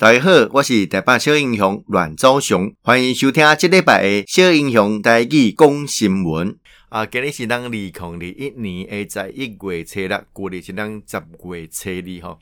[0.00, 6.58] 大家好，我是台北小英雄阮昭雄，欢迎收听这礼拜的小英雄台语讲新闻。
[6.88, 12.38] 啊，今日是咱二零二一年的十一月初六，过日是咱十月初二吼。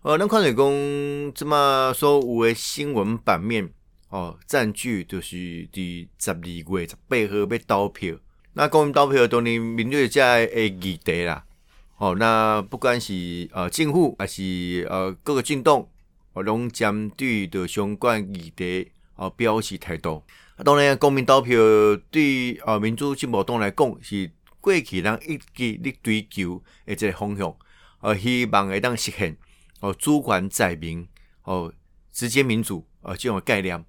[0.00, 3.68] 呃，咱看来讲，这么所有的新闻版面
[4.08, 5.36] 哦，占据就是
[5.70, 8.14] 伫十二月十八号要投票。
[8.54, 11.44] 那公民投票当然面对在诶议题啦。
[11.98, 15.86] 哦，那不管是呃政府还是呃各个政党。
[16.36, 20.22] 哦，拢针对的相关议题哦表示态度。
[20.62, 21.56] 当然，公民投票
[22.10, 27.56] 对呃民主进步党来讲是过去人一直咧追求诶一个方向，
[28.00, 29.34] 呃，希望会当实现
[29.80, 31.08] 哦主权在民
[31.44, 31.72] 哦
[32.12, 33.82] 直接民主呃这种概念。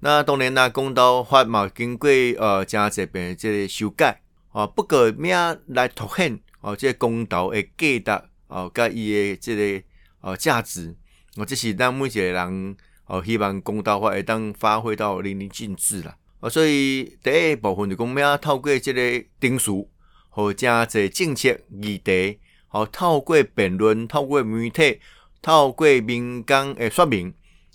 [0.00, 4.20] 那当然啦，公投法嘛经过呃加这边即个修改
[4.50, 5.32] 哦，不过咩
[5.68, 9.86] 来凸显哦这个公投诶价值哦，甲伊诶这个
[10.22, 10.96] 呃价值。
[11.38, 16.16] 我这是咱每一个人哦，希望公道话会当发挥到淋漓尽致啦。
[16.40, 19.88] 哦，所以第一部分就讲要透过这个定数
[20.30, 24.98] 和加这政策议题，好透过辩论、透过媒体、
[25.40, 27.32] 透过民间诶说明，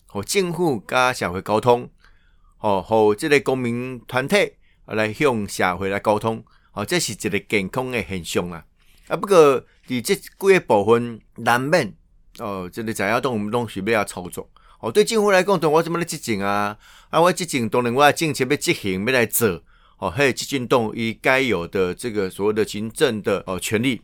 [0.08, 1.90] 和政府加社会沟通，
[2.60, 4.36] 哦，和这个公民团体
[4.88, 6.44] 来向社会来沟通，
[6.74, 8.66] 哦，这是一个健康的现象啦。
[9.08, 11.96] 啊，不过伫这几个部分难免。
[12.40, 14.50] 哦，即个在要动我们东西要操作。
[14.80, 16.78] 哦，对政府来讲，对我怎么来执政啊？
[17.10, 19.62] 啊，我执政当然我政策要执行，要来做。
[20.00, 24.02] 哦，还有执政党伊该有的这个所谓的行政的哦权利。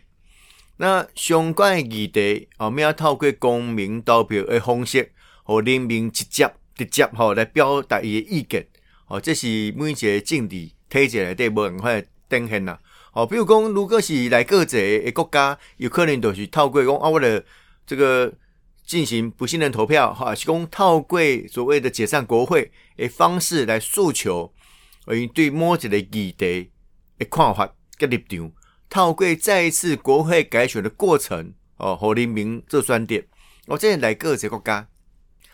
[0.78, 5.12] 那相关的议题，哦，要透过公民投票的方式，
[5.44, 8.66] 和人民直接直接吼来表达伊的意见。
[9.08, 12.80] 哦，这是每一个政治体制内底无办法呈现啦。
[13.12, 17.44] 哦，比如讲，如果是来各个个国家，有可能就是透过讲啊，我的。
[17.90, 18.32] 这个
[18.86, 21.20] 进行不信任投票，哈，是讲透过
[21.52, 24.54] 所谓的解散国会的方式来诉求，
[25.08, 26.70] 而对某一个议题
[27.18, 28.52] 的看法跟立场，
[28.92, 33.26] 透过再一次国会改选的过程，哦，和人民做选点，
[33.66, 34.88] 哦，这来各个国家，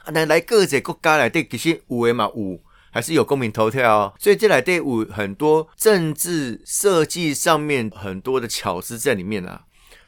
[0.03, 2.59] 啊，来来各个国家来对其实有诶嘛有，
[2.91, 9.63] 还是有公民投票哦，所以这来对有很多政治设计上面很多的巧思在里面啊。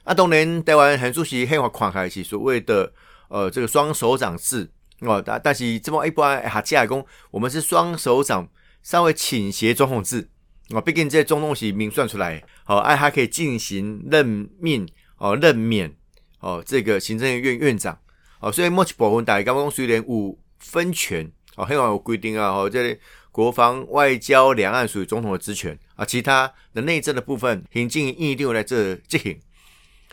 [0.08, 2.90] 啊，当然，台湾很熟悉宪法框架是所谓的
[3.28, 8.48] 呃这个双手掌制哦，但但是这么一般下架来讲，我们是双手掌
[8.82, 10.30] 稍微倾斜总统制
[10.70, 14.88] 哦，毕竟这中东西明算出来，好、哦，哎还可以进行任命
[15.18, 15.94] 哦任免
[16.40, 18.00] 哦这个行政院院长
[18.40, 22.98] 哦，所以目前部分大家刚刚虽然有分权哦，宪法有规定啊，哦这里
[23.30, 29.38] 国防外交两岸属于总统的职权啊，其他的内政的部分行政一定来这执行。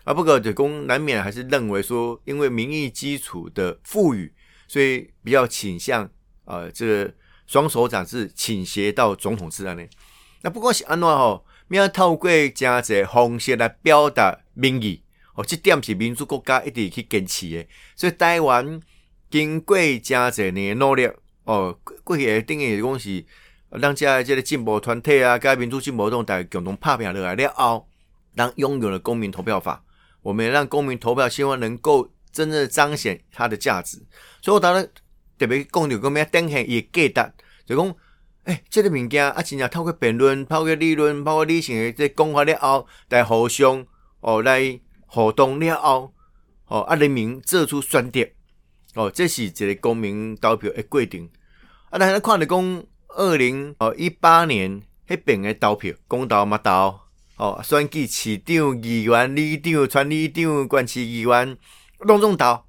[0.05, 4.31] 啊，不过，就公难免还是认为说，因为民意基础的赋予，
[4.69, 6.11] 所以比较倾向
[6.45, 7.11] 呃，这
[7.47, 9.89] 双手掌是倾斜到总统制安内。
[10.43, 15.03] 那不管是安怎吼，要透过加侪方式来表达民意，
[15.37, 17.67] 哦，这点是民主国家一直去坚持的。
[17.97, 18.79] 所以台湾
[19.31, 21.09] 经过加侪年努力，
[21.45, 23.25] 哦，过去等于讲是
[23.71, 27.89] 让加这个进步团体啊，加民主进步党大家共同拍拼落来了后，
[28.37, 29.83] 咱拥有了公民投票法。
[30.25, 33.99] 我们让公民投票，希望能够真正彰显它的价值。
[34.41, 34.89] 所以我当然
[35.39, 37.35] 特别讲到，我们要登记也给的，
[37.67, 37.95] 就讲，
[38.45, 43.87] 哎，这个物件啊，真正透过辩论、透过理论、透过理性的这讲法了后，来互相
[44.21, 46.15] 哦来互动了后，
[46.69, 48.27] 哦啊人民做出选择，
[48.95, 51.31] 哦，这是一个公民投票的规定。
[51.91, 57.04] 啊，咱看的讲二零哦一八年那边的投票，公投嘛投。
[57.37, 61.59] 哦，选举市长、议员、里长、村里长、县市议员，
[61.99, 62.63] 拢总投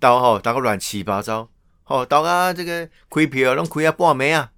[0.00, 1.48] 投吼，投个乱七八糟，
[1.84, 4.50] 吼投啊这个开票拢开啊半暝啊，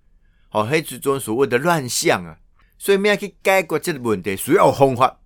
[0.49, 2.39] 吼，迄一种所谓的乱象啊，
[2.79, 5.21] 所以咩去解决这个问题，需要方法，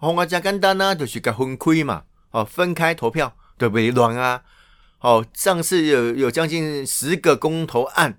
[0.00, 3.92] 方法真简单啊，就是甲分开嘛，哦，分开投票，对不对？
[3.92, 4.42] 乱啊，
[4.98, 8.18] 哦，上次有有将近十个公投案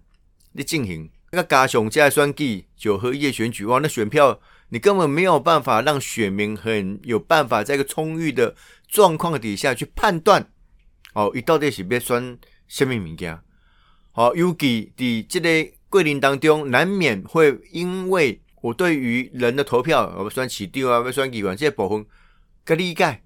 [0.54, 4.39] 咧进行，那加上加选举九合一选举，哇，那选票。
[4.75, 8.54] 你根本没有办法让选民很有办法在一个充裕的
[8.89, 10.45] 状况底下去判断，
[11.13, 12.38] 哦，伊到底是要选
[12.68, 13.39] 什么物件？
[14.12, 22.06] 好，尤其在这个过程当中，难免会因为我对于人的投票，我选市长啊，要选议员这些部分，
[22.66, 23.22] 个理解，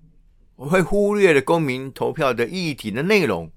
[0.55, 3.51] 我会忽略了公民投票的议题的内容，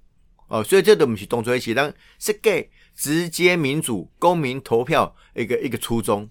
[0.49, 6.27] 哦，所以这都不是当作是当设计直接民主公民投票一个一个初衷。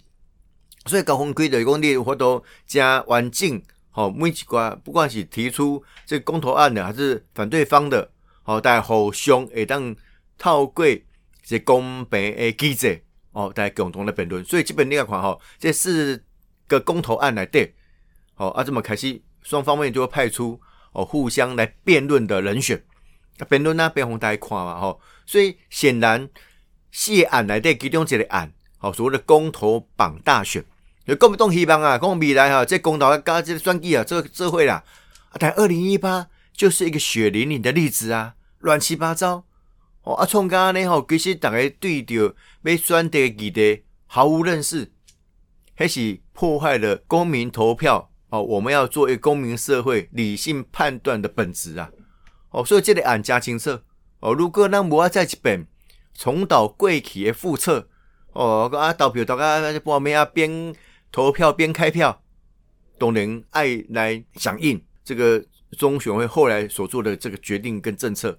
[0.85, 3.61] 所以高分规的公的活动加完整，
[3.91, 8.11] 好每一关，不管是提出这公投案的，还是反对方的，
[8.45, 9.95] 哦，大家互相会当
[10.37, 10.85] 透过
[11.43, 14.43] 这公平的机制，哦，大家共同来辩论。
[14.43, 16.23] 所以基本你看吼，这四
[16.67, 17.75] 个公投案来对，
[18.37, 20.59] 哦，啊，这么开始双方面就会派出
[20.93, 22.83] 哦互相来辩论的人选，
[23.47, 24.99] 辩论呢，辩红大家看嘛，吼。
[25.27, 26.27] 所以显然
[26.91, 30.63] 四个案来对其中一个案，哦，所谓的公投榜大选，
[31.05, 34.83] 有国民党希望啊，讲未来哈，这公投加这选举啊，这这会啦，
[35.29, 36.27] 啊，但二零一八。
[36.53, 39.45] 就是一个血淋淋的例子啊，乱七八糟
[40.03, 40.13] 哦！
[40.13, 44.91] 啊，从刚刚呢吼，其实大家对着要选择的议题毫无认识，
[45.73, 48.43] 还是破坏了公民投票哦。
[48.43, 51.89] 我们要做一个公民社会理性判断的本质啊！
[52.51, 53.79] 哦，所以这个案加清楚
[54.19, 54.31] 哦。
[54.31, 55.65] 如果咱无啊再一遍
[56.13, 57.87] 重蹈过去的覆辙
[58.33, 60.75] 哦，啊投票大家半暝啊边
[61.11, 62.21] 投票边开票，
[62.97, 65.43] 当然爱来响应这个。
[65.77, 68.37] 中选会后来所做的这个决定跟政策，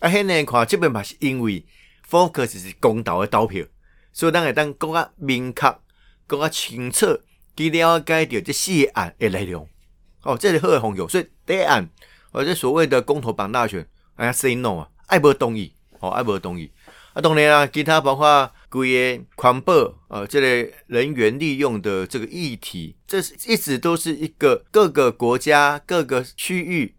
[0.00, 1.64] 啊，现在看这边嘛是因为
[2.10, 3.64] focus 是公投的投票，
[4.12, 5.78] 所以咱会当更加明确、
[6.26, 7.06] 更加清楚，
[7.54, 9.68] 记了解到这四个案的内容。
[10.22, 11.88] 哦，这里好的方向，所以第一案，
[12.32, 16.68] 哦，这所谓的公投绑大选，哎呀，say no 啊，爱无同意，哦，爱无同意。
[17.12, 19.72] 啊，当然啊，其他包括规个环保，
[20.08, 26.94] 呃，这类人员利用的这个议题，这是一直都是一个各个国家、各个区域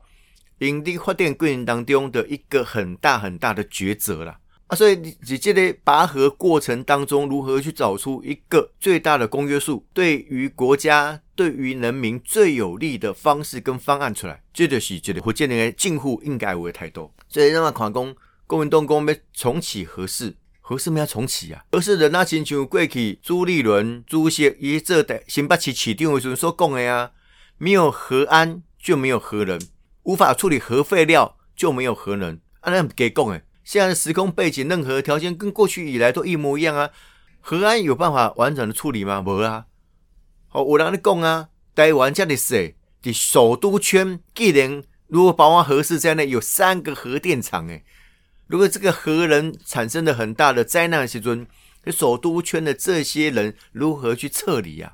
[0.60, 4.38] 营地发电过程当中的一个很大很大的抉择了
[4.68, 4.76] 啊。
[4.76, 17.12] 所以你你这类拔河过程当中，如何去找出一个最大的公约数，对于国家、对于人民最有利的方式跟方案出来，这就是这个福建人近乎应该有的态度。
[17.28, 18.16] 所以让他看讲。
[18.48, 20.34] 国民党讲要重启核四，
[20.70, 21.64] 核四没要重启啊？
[21.72, 27.12] 而是人那亲像过去朱立伦主席伊做的新北市市长的时所讲的啊，
[27.58, 29.58] 没有核安就没有核能，
[30.04, 32.38] 无法处理核废料就没有核能。
[32.60, 36.90] 啊，那给讲诶，现在的时空背景、任何条件跟过去以来都一模一样啊。
[37.40, 39.24] 核安有办法完整的处理吗？
[39.26, 39.68] 无啊。
[40.50, 47.86] 好，有人咧讲啊，台湾这里是的首都圈，既然如果包括核四在内，有三个核电厂诶。
[48.48, 51.46] 如果这个核能产生了很大的灾难的时阵，
[51.88, 54.94] 首都圈的这些人如何去撤离啊？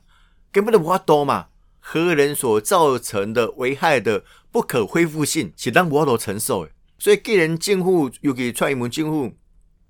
[0.51, 1.47] 根本就无法多嘛！
[1.79, 6.71] 核能所造成的危害的不可恢复性，是咱无法度承受的。
[6.97, 9.35] 所以，既然政府尤其蔡英文政府，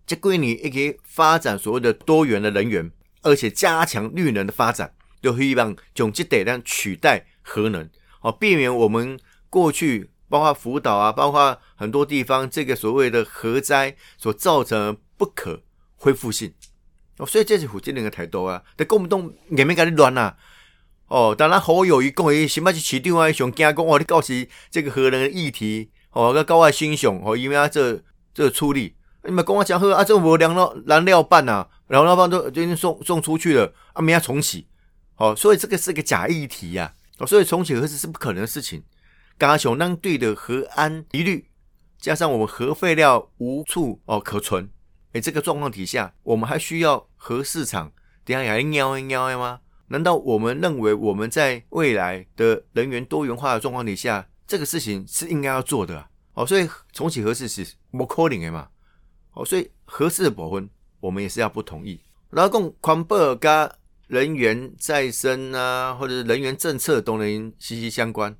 [0.05, 7.89] 这几年一个发展所谓的多元的能源，而且加强绿能的发展，就希望用这点量取代核能，
[8.19, 9.19] 好避免我们
[9.49, 10.09] 过去。
[10.33, 15.61] 包括福岛啊，包括很多地方，这个所谓的核灾所造成不可
[15.95, 16.51] 恢复性
[17.19, 18.63] 哦，所以这是福建人的态度啊。
[18.75, 20.33] 但国民党也没跟你乱呐
[21.05, 21.35] 哦。
[21.37, 24.33] 当然好友宜讲伊新北市市长啊，上惊讲哦，你告诉
[24.71, 28.01] 这个核能的议题哦，个高外新雄哦，因为啊这
[28.33, 28.95] 这处理，
[29.25, 34.65] 你们跟我讲说啊，这无燃料燃料棒呐，燃料棒都已经送送出去了啊，明天重启
[35.17, 38.81] 哦，所以这个是个假议题呀哦，所以重启核四是不可能的事情。
[39.43, 41.49] 加上咱对的核安疑虑，
[41.99, 44.69] 加上我们核废料无处哦可存，
[45.11, 47.91] 诶，这个状况底下，我们还需要核市场
[48.23, 49.59] 等下还喵一喵吗？
[49.87, 56.07] 难道我们认为我们在未来的能源多元化的状况底下，这个事情是应该要做的啊？
[56.35, 58.69] 哦，所以重启核四是不可能的嘛？
[59.33, 60.69] 哦，所以核四的部分
[61.01, 61.99] 我们也是要不同意。
[62.29, 63.69] 然后讲环保跟
[64.07, 68.33] 能源再生啊，或者是能源政策都能息息相关。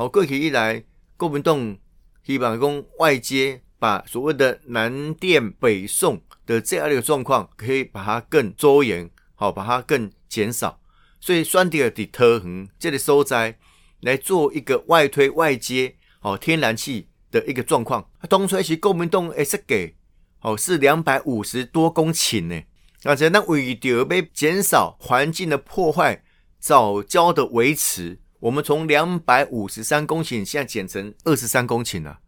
[0.00, 0.82] 好，过去以来，
[1.18, 1.76] 国民党
[2.22, 10.80] 希望讲外接把所谓的南电北送的这样的一个状况，可以把它更周延，好，把它更减少。
[11.20, 13.58] 所以选择在桃园这里所在
[14.00, 18.08] 来做一个外推外接，好，天然气的一个状况。
[18.26, 19.96] 当初是国民党诶设计，
[20.38, 22.62] 好，是两百五十多公顷呢。
[23.04, 26.22] 而且那为了要减少环境的破坏，
[26.58, 28.18] 早教的维持。
[28.40, 32.18] 我们从两百五十三公顷现在减成二十三公顷了，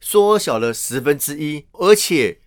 [0.00, 2.40] 缩小了十分之一，而且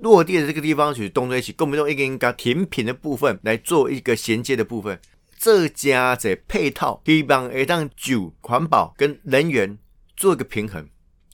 [0.00, 4.98] 落地的这个地方就是东在一起，跟我们用一个一个填平的部分来做一个衔接的部分，
[5.38, 9.78] 这加在配套，希望会让就环保跟能源
[10.16, 10.88] 做一个平衡，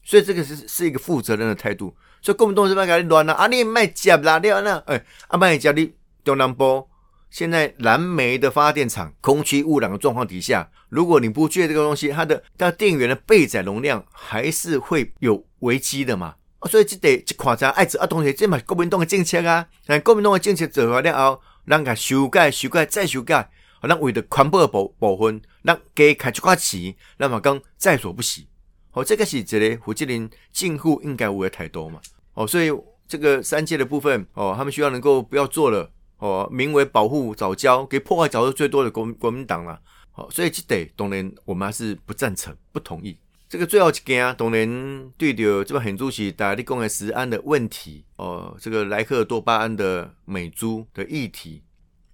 [0.04, 1.96] 所以这个是是一个负责任的态度。
[2.20, 6.86] 所以国民党这边搞乱了，啊你卖接啦，你那哎，啊卖接你中南部。
[7.32, 16.34] 现在燃煤的发电厂空气污染的状况底下，如果你不借这个东西，它的它电源的备载容量还是会有危机的嘛？
[16.68, 23.48] 所以这得这夸张，爱子啊同学，这嘛国民党的政策啊，但国民党的政策做完了后，让它修改、修改再修改，
[23.80, 28.46] 让为了环保部部分，让给开出块钱，让马刚在所不惜。
[28.92, 31.98] 哦，这个是这个负责任政府应该有的态度嘛。
[32.34, 32.70] 哦，所以
[33.08, 35.90] 这个三接的部分，哦，他们需要能够不要做了。
[36.22, 39.76] 哦，名为保护藻礁，给破坏藻礁最多的国国民党了。
[40.12, 43.18] 好，所以这得当然我们还是不赞成、不同意。
[43.48, 51.60] 这个最后一件，当然对着这边很主席大家立功的食安的问题，哦，这个莱克多巴胺的美猪的议题，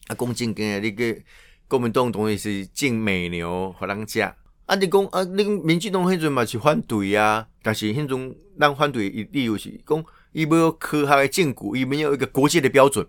[0.07, 1.21] 啊，讲真嘅，那个
[1.69, 4.35] 国民党当然是禁美牛给人家。
[4.65, 13.07] 啊，你讲啊，你民进党迄阵嘛是反对啊，但是迄阵咱反对的理由是讲，伊没有科学的证据，伊没有一个国际的标准。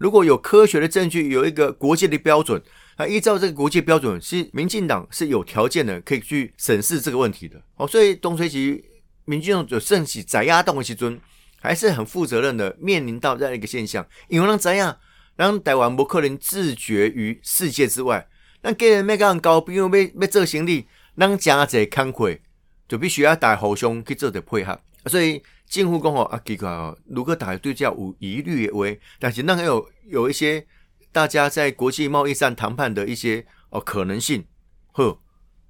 [0.00, 2.60] 如果有科学的证据，有一个国际的标准，
[2.96, 7.62] 那依照这个国际标准，是民进党是有条件的，可以去审视这个问题的。
[7.76, 8.82] 哦，所以东吹西，
[9.26, 11.20] 民进党有升起宰鸭动的时阵，
[11.60, 14.96] 还是很负责任的，面临到这样一个现象，因为让怎样，
[15.36, 18.26] 让台湾不可能自绝于世界之外，
[18.62, 22.40] 那给人每个人高标，要要做行李，让加这工会，
[22.88, 25.42] 就必须要大家互相去做的配合，所以。
[25.70, 28.84] 近乎讲吼啊，奇怪哦，如果大家对这有疑虑的话，
[29.20, 30.66] 但是那还有有一些
[31.12, 34.44] 大家在国际贸易上谈判的一些哦可能性。
[34.90, 35.16] 呵，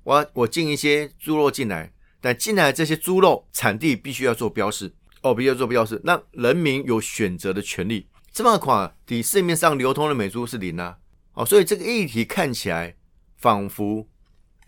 [0.05, 4.91] 我我进一些猪肉进来，但进来这些猪肉产地必须要做标示
[5.21, 8.09] 哦，必须要做标示，让人民有选择的权利。
[8.33, 10.97] 这么款，底市面上流通的美猪是零啊，
[11.35, 12.97] 哦，所以这个议题看起来
[13.37, 14.09] 仿佛。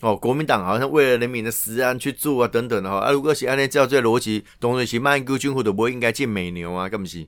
[0.03, 2.99] 哦，国民党好像为了人民的食安去做啊，等等的哈。
[2.99, 7.25] 啊，如果是按照这逻辑，当然是卖牛军火都不应该进美牛啊，干不是？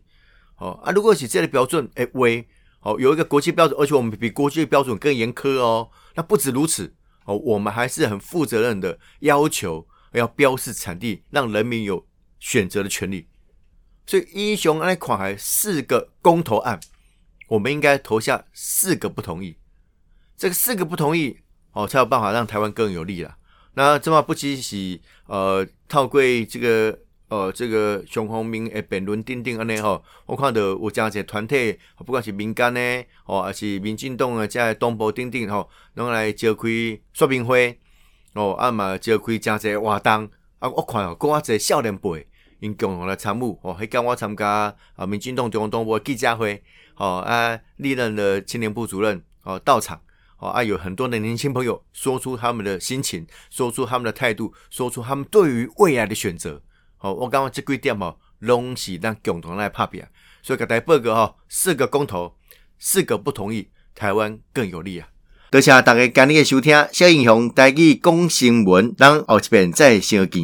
[0.59, 2.45] 哦啊，如果是这个标准，哎喂，
[2.81, 5.89] 哦有一个国际标准，而且我们比国际标准更严苛哦。
[6.17, 6.93] 那不止如此，
[7.27, 12.05] 哦，我们还是很负责任的要求要标示产地，让人民有
[12.41, 13.29] 选择的权利。
[14.05, 16.81] 所以英雄那款还四个公投案，
[17.47, 19.59] 我们应该投下四个不同意。
[20.37, 21.39] 这个四个不同意。
[21.75, 23.37] 哦，才有办法让台湾更有利啦。
[23.75, 26.97] 那这么不只是呃，透过这个
[27.29, 36.69] 呃，这个熊红明诶辩论等等安尼吼，我看到有这样一个团体，不管是民间呢，哦，还是民进党啊，在东部等等吼，拢来召开
[37.13, 37.77] 说明会，
[38.35, 42.25] 哦，啊嘛召开这样一个活动，啊，我看哦，国外少年辈
[42.61, 46.63] 因共同来参与，哦，还跟我参加啊，民进党中央东部记者会，
[46.97, 50.01] 哦啊，历任的青年部主任哦到场。
[50.37, 56.61] 啊，有很多的年轻朋友说出他们的心情，说出他们的态度，说出他们对于未来的选择。
[56.97, 60.03] 好，我刚刚这几点哦，拢是咱共同来拍拼，
[60.43, 62.37] 所以给大家报告哈，四个公投，
[62.79, 65.09] 四个不同意，台湾更有利啊！
[65.51, 70.43] 多谢大家今日的收听，小英雄带去讲新闻，咱后一遍再相见。